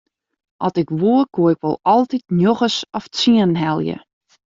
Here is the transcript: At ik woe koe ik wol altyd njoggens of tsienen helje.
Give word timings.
At 0.67 0.75
ik 0.83 0.89
woe 1.01 1.21
koe 1.33 1.51
ik 1.53 1.59
wol 1.65 1.79
altyd 1.95 2.25
njoggens 2.39 2.77
of 2.97 3.05
tsienen 3.15 3.57
helje. 3.63 3.97